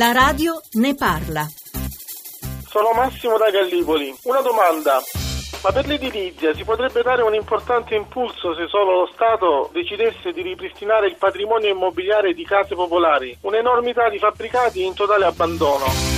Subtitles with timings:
[0.00, 1.46] La radio ne parla.
[2.66, 4.16] Sono Massimo da Gallipoli.
[4.22, 4.98] Una domanda.
[5.62, 10.40] Ma per l'edilizia si potrebbe dare un importante impulso se solo lo Stato decidesse di
[10.40, 16.09] ripristinare il patrimonio immobiliare di case popolari, un'enormità di fabbricati in totale abbandono.